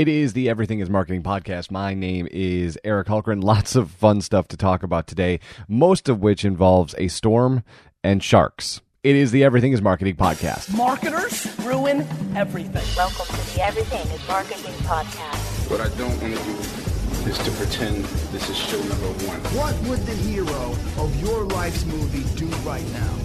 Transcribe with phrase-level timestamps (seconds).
[0.00, 1.70] It is the Everything is Marketing podcast.
[1.70, 3.44] My name is Eric Hulkran.
[3.44, 7.62] Lots of fun stuff to talk about today, most of which involves a storm
[8.02, 8.80] and sharks.
[9.02, 10.74] It is the Everything is Marketing podcast.
[10.74, 12.82] Marketers ruin everything.
[12.96, 15.70] Welcome to the Everything is Marketing podcast.
[15.70, 19.38] What I don't want to do is to pretend this is show number one.
[19.54, 23.16] What would the hero of your life's movie do right now?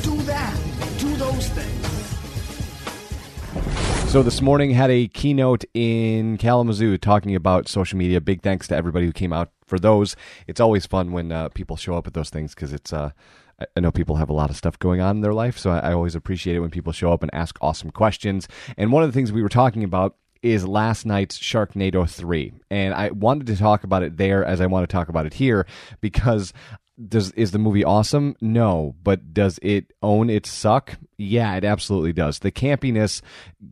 [0.00, 0.58] Do that.
[0.96, 1.93] Do those things.
[4.14, 8.20] So this morning had a keynote in Kalamazoo talking about social media.
[8.20, 10.14] Big thanks to everybody who came out for those.
[10.46, 12.92] It's always fun when uh, people show up at those things because it's.
[12.92, 13.10] Uh,
[13.76, 15.92] I know people have a lot of stuff going on in their life, so I,
[15.92, 18.46] always appreciate it when people show up and ask awesome questions.
[18.76, 22.52] And one of the things we were talking about is last night's Sharknado 3.
[22.70, 25.34] And I wanted to talk about it there as I want to talk about it
[25.34, 25.66] here
[26.00, 26.52] because
[27.08, 28.36] does is the movie awesome?
[28.40, 30.96] No, but does it own its suck?
[31.16, 32.38] Yeah, it absolutely does.
[32.38, 33.20] The campiness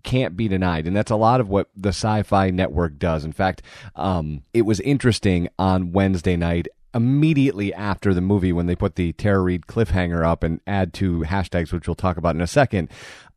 [0.02, 3.24] can't be denied, and that's a lot of what the Sci-Fi Network does.
[3.24, 3.62] In fact,
[3.94, 9.12] um, it was interesting on Wednesday night immediately after the movie when they put the
[9.12, 12.90] Tara Reid cliffhanger up and add two hashtags, which we'll talk about in a second.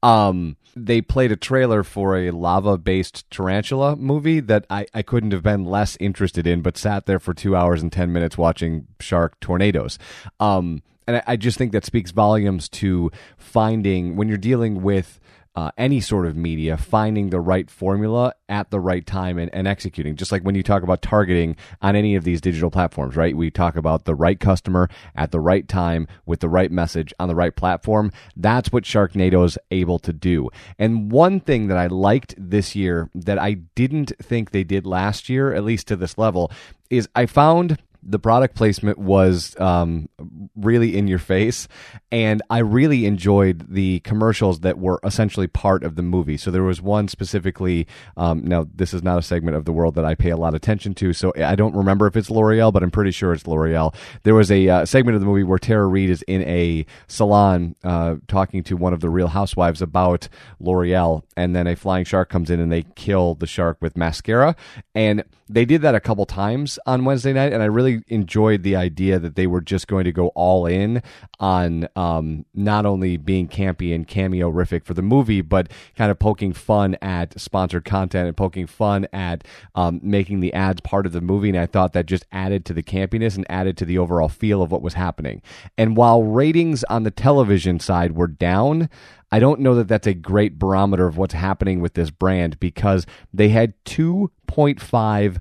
[0.04, 5.32] Um, they played a trailer for a lava based tarantula movie that I, I couldn't
[5.32, 8.88] have been less interested in, but sat there for two hours and 10 minutes watching
[9.00, 9.98] shark tornadoes.
[10.40, 15.20] Um, and I, I just think that speaks volumes to finding when you're dealing with
[15.56, 19.68] uh, any sort of media, finding the right formula at the right time and, and,
[19.68, 20.16] executing.
[20.16, 23.36] Just like when you talk about targeting on any of these digital platforms, right?
[23.36, 27.28] We talk about the right customer at the right time with the right message on
[27.28, 28.12] the right platform.
[28.36, 30.50] That's what Sharknado is able to do.
[30.78, 35.30] And one thing that I liked this year that I didn't think they did last
[35.30, 36.52] year, at least to this level,
[36.90, 40.08] is I found the product placement was um,
[40.56, 41.68] really in your face,
[42.12, 46.38] and I really enjoyed the commercials that were essentially part of the movie.
[46.38, 47.88] So there was one specifically.
[48.18, 50.50] Um, now this is not a segment of the world that I pay a lot
[50.50, 53.48] of attention to, so I don't remember if it's L'Oreal, but I'm pretty sure it's
[53.48, 53.94] L'Oreal.
[54.24, 57.76] There was a uh, segment of the movie where Tara Reid is in a salon
[57.84, 60.28] uh, talking to one of the Real Housewives about
[60.60, 64.56] L'Oreal, and then a flying shark comes in and they kill the shark with mascara,
[64.94, 68.76] and they did that a couple times on Wednesday night, and I really enjoyed the
[68.76, 71.02] idea that they were just going to go all in
[71.40, 76.54] on um, not only being campy and cameo-rific for the movie, but kind of poking
[76.54, 81.22] fun at sponsored content and poking fun at um, making the ads part of the
[81.22, 81.50] movie.
[81.50, 84.62] And I thought that just added to the campiness and added to the overall feel
[84.62, 85.42] of what was happening.
[85.78, 88.90] And while ratings on the television side were down,
[89.32, 93.06] I don't know that that's a great barometer of what's happening with this brand because
[93.34, 95.38] they had 2.5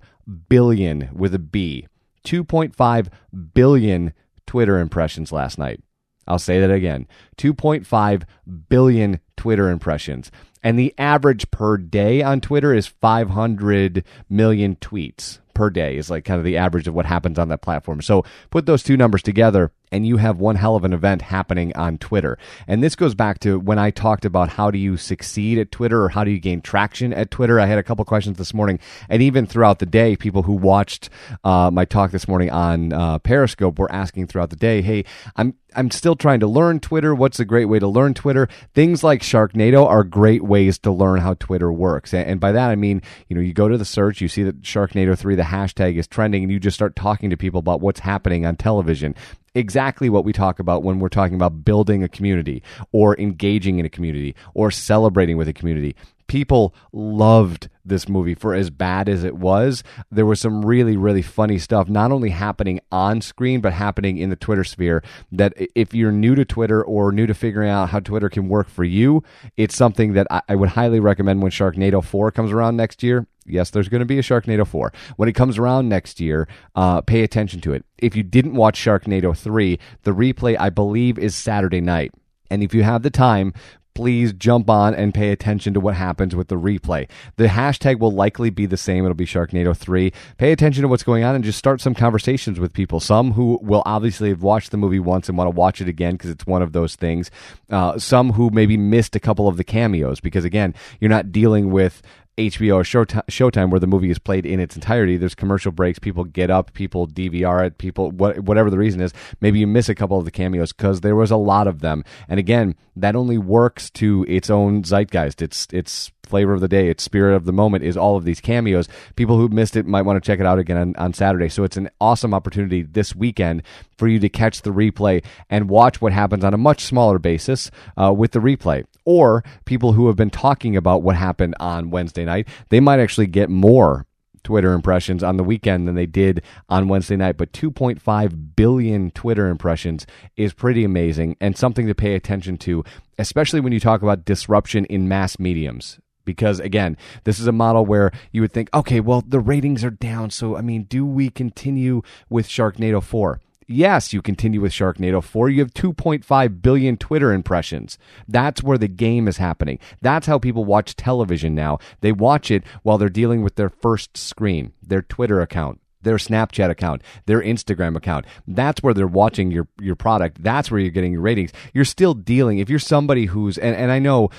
[0.48, 1.86] billion with a B,
[2.24, 3.08] 2.5
[3.52, 4.12] billion
[4.46, 5.80] Twitter impressions last night.
[6.26, 7.06] I'll say that again
[7.36, 8.22] 2.5
[8.68, 10.30] billion Twitter impressions.
[10.62, 16.24] And the average per day on Twitter is 500 million tweets per day, is like
[16.24, 18.00] kind of the average of what happens on that platform.
[18.00, 21.74] So put those two numbers together and you have one hell of an event happening
[21.76, 22.38] on Twitter.
[22.66, 26.02] And this goes back to when I talked about how do you succeed at Twitter
[26.02, 27.60] or how do you gain traction at Twitter.
[27.60, 28.78] I had a couple questions this morning,
[29.08, 31.10] and even throughout the day, people who watched
[31.44, 35.04] uh, my talk this morning on uh, Periscope were asking throughout the day, "Hey,
[35.36, 37.14] I'm I'm still trying to learn Twitter.
[37.14, 38.48] What's a great way to learn Twitter?
[38.74, 42.14] Things like Sharknado are great ways to learn how Twitter works.
[42.14, 44.62] And by that I mean, you know, you go to the search, you see that
[44.62, 48.00] Sharknado three, the hashtag is trending, and you just start talking to people about what's
[48.00, 49.14] happening on television
[49.54, 53.86] exactly what we talk about when we're talking about building a community or engaging in
[53.86, 55.94] a community or celebrating with a community.
[56.26, 59.84] People loved this movie for as bad as it was.
[60.10, 64.30] There was some really, really funny stuff, not only happening on screen, but happening in
[64.30, 65.02] the Twitter sphere.
[65.30, 68.68] That if you're new to Twitter or new to figuring out how Twitter can work
[68.70, 69.22] for you,
[69.58, 73.26] it's something that I, would highly recommend when Sharknado 4 comes around next year.
[73.46, 74.92] Yes, there's going to be a Sharknado 4.
[75.16, 77.84] When it comes around next year, uh, pay attention to it.
[77.98, 82.12] If you didn't watch Sharknado 3, the replay, I believe, is Saturday night.
[82.50, 83.52] And if you have the time,
[83.94, 87.08] please jump on and pay attention to what happens with the replay.
[87.36, 89.04] The hashtag will likely be the same.
[89.04, 90.12] It'll be Sharknado 3.
[90.36, 92.98] Pay attention to what's going on and just start some conversations with people.
[93.00, 96.14] Some who will obviously have watched the movie once and want to watch it again
[96.14, 97.30] because it's one of those things.
[97.70, 101.70] Uh, some who maybe missed a couple of the cameos because, again, you're not dealing
[101.70, 102.02] with
[102.36, 102.82] HBO or
[103.28, 105.16] Showtime, where the movie is played in its entirety.
[105.16, 105.98] There's commercial breaks.
[105.98, 106.72] People get up.
[106.72, 107.78] People DVR it.
[107.78, 109.12] People whatever the reason is.
[109.40, 112.04] Maybe you miss a couple of the cameos because there was a lot of them.
[112.28, 115.42] And again, that only works to its own zeitgeist.
[115.42, 118.40] It's it's flavor of the day, its spirit of the moment is all of these
[118.40, 118.88] cameos.
[119.16, 121.48] People who missed it might want to check it out again on, on Saturday.
[121.48, 123.62] So it's an awesome opportunity this weekend
[123.96, 127.70] for you to catch the replay and watch what happens on a much smaller basis
[127.96, 128.84] uh, with the replay.
[129.04, 133.26] Or people who have been talking about what happened on Wednesday night, they might actually
[133.26, 134.06] get more
[134.44, 139.48] Twitter impressions on the weekend than they did on Wednesday night, but 2.5 billion Twitter
[139.48, 140.06] impressions
[140.36, 142.84] is pretty amazing and something to pay attention to,
[143.18, 145.98] especially when you talk about disruption in mass mediums.
[146.24, 149.90] Because again, this is a model where you would think, okay, well, the ratings are
[149.90, 150.30] down.
[150.30, 153.40] So, I mean, do we continue with Sharknado 4?
[153.66, 155.48] Yes, you continue with Sharknado 4.
[155.48, 157.96] You have 2.5 billion Twitter impressions.
[158.28, 159.78] That's where the game is happening.
[160.02, 161.78] That's how people watch television now.
[162.00, 166.70] They watch it while they're dealing with their first screen, their Twitter account their Snapchat
[166.70, 168.26] account, their Instagram account.
[168.46, 170.42] That's where they're watching your your product.
[170.42, 171.52] That's where you're getting your ratings.
[171.72, 174.30] You're still dealing if you're somebody who's and, and I know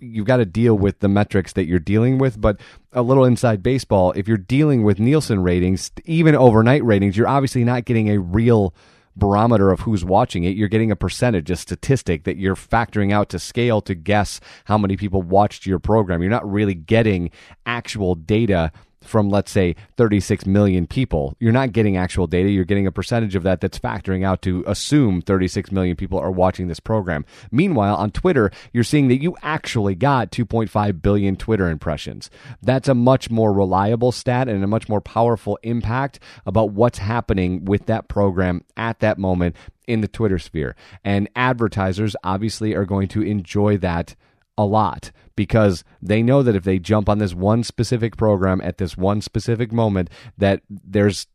[0.00, 2.60] you've got to deal with the metrics that you're dealing with, but
[2.92, 7.64] a little inside baseball, if you're dealing with Nielsen ratings, even overnight ratings, you're obviously
[7.64, 8.74] not getting a real
[9.16, 10.56] barometer of who's watching it.
[10.56, 14.78] You're getting a percentage, a statistic that you're factoring out to scale to guess how
[14.78, 16.20] many people watched your program.
[16.20, 17.30] You're not really getting
[17.66, 18.72] actual data
[19.04, 22.50] from let's say 36 million people you're not getting actual data.
[22.50, 26.30] You're getting a percentage of that that's factoring out to assume 36 million people are
[26.30, 27.24] watching this program.
[27.50, 32.30] Meanwhile on twitter you're seeing that you actually got 2.5 billion twitter impressions.
[32.62, 37.64] That's a much more reliable stat and a much more powerful impact about what's happening
[37.64, 40.76] with that program at that moment in the twitter sphere.
[41.04, 44.14] And advertisers obviously are going to enjoy that
[44.56, 48.78] a lot because they know that if they jump on this one specific program at
[48.78, 51.26] this one specific moment that there's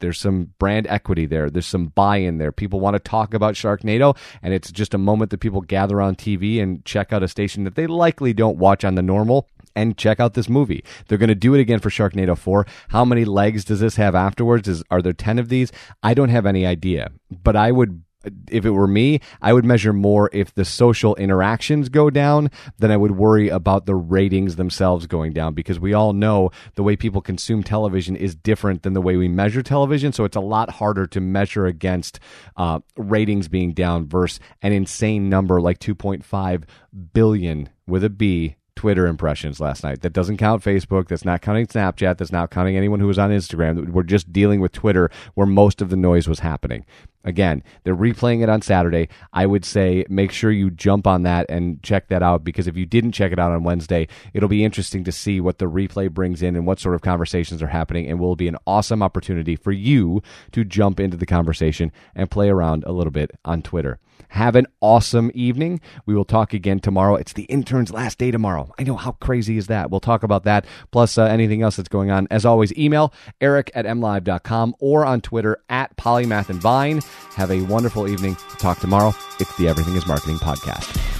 [0.00, 1.50] there's some brand equity there.
[1.50, 2.52] There's some buy-in there.
[2.52, 6.14] People want to talk about Sharknado, and it's just a moment that people gather on
[6.14, 9.98] TV and check out a station that they likely don't watch on the normal and
[9.98, 10.84] check out this movie.
[11.06, 12.66] They're going to do it again for Sharknado 4.
[12.88, 14.68] How many legs does this have afterwards?
[14.68, 15.72] Is are there 10 of these?
[16.02, 18.02] I don't have any idea, but I would
[18.50, 22.90] if it were me, I would measure more if the social interactions go down than
[22.90, 26.96] I would worry about the ratings themselves going down because we all know the way
[26.96, 30.12] people consume television is different than the way we measure television.
[30.12, 32.18] So it's a lot harder to measure against
[32.56, 36.64] uh, ratings being down versus an insane number like 2.5
[37.12, 40.02] billion with a B Twitter impressions last night.
[40.02, 41.08] That doesn't count Facebook.
[41.08, 42.16] That's not counting Snapchat.
[42.16, 43.90] That's not counting anyone who was on Instagram.
[43.90, 46.86] We're just dealing with Twitter where most of the noise was happening.
[47.28, 49.10] Again, they're replaying it on Saturday.
[49.34, 52.74] I would say make sure you jump on that and check that out because if
[52.74, 56.10] you didn't check it out on Wednesday, it'll be interesting to see what the replay
[56.10, 59.56] brings in and what sort of conversations are happening and will be an awesome opportunity
[59.56, 60.22] for you
[60.52, 63.98] to jump into the conversation and play around a little bit on Twitter.
[64.28, 65.80] Have an awesome evening.
[66.04, 67.16] We will talk again tomorrow.
[67.16, 68.72] It's the intern's last day tomorrow.
[68.78, 69.90] I know how crazy is that.
[69.90, 72.28] We'll talk about that plus uh, anything else that's going on.
[72.30, 77.00] As always, email eric at mlive.com or on Twitter at polymath and vine.
[77.34, 78.36] Have a wonderful evening.
[78.58, 79.12] Talk tomorrow.
[79.40, 81.17] It's the Everything is Marketing podcast.